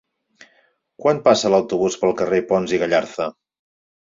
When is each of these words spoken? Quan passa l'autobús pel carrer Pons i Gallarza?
Quan 1.03 1.19
passa 1.27 1.51
l'autobús 1.55 1.99
pel 2.05 2.15
carrer 2.23 2.41
Pons 2.53 2.77
i 2.79 2.83
Gallarza? 2.85 3.29